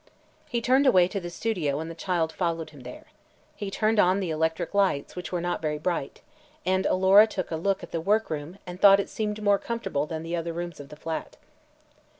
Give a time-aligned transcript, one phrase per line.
[0.49, 3.05] He turned away to the studio and the child followed him there.
[3.55, 6.21] He turned on the electric lights, which were not very bright,
[6.65, 10.23] and Alora took a look at the workroom and thought it seemed more comfortable than
[10.23, 11.37] the other rooms of the flat.